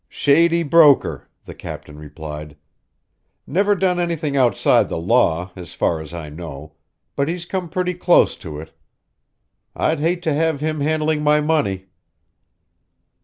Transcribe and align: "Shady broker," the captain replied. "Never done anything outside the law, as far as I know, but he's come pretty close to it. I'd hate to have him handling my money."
"Shady 0.09 0.63
broker," 0.63 1.29
the 1.45 1.53
captain 1.53 1.99
replied. 1.99 2.57
"Never 3.45 3.75
done 3.75 3.99
anything 3.99 4.35
outside 4.35 4.89
the 4.89 4.97
law, 4.97 5.51
as 5.55 5.75
far 5.75 6.01
as 6.01 6.11
I 6.11 6.27
know, 6.27 6.73
but 7.15 7.27
he's 7.29 7.45
come 7.45 7.69
pretty 7.69 7.93
close 7.93 8.35
to 8.37 8.59
it. 8.59 8.73
I'd 9.75 9.99
hate 9.99 10.23
to 10.23 10.33
have 10.33 10.59
him 10.59 10.79
handling 10.79 11.21
my 11.21 11.39
money." 11.39 11.85